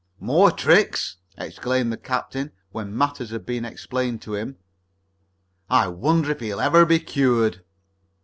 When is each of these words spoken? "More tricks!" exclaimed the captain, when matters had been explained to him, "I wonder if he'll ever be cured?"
"More 0.19 0.49
tricks!" 0.49 1.17
exclaimed 1.37 1.93
the 1.93 1.95
captain, 1.95 2.51
when 2.71 2.97
matters 2.97 3.29
had 3.29 3.45
been 3.45 3.63
explained 3.65 4.19
to 4.23 4.33
him, 4.33 4.57
"I 5.69 5.89
wonder 5.89 6.31
if 6.31 6.39
he'll 6.39 6.59
ever 6.59 6.87
be 6.87 6.97
cured?" 6.97 7.63